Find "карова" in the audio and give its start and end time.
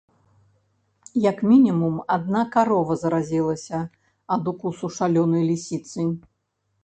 2.55-2.97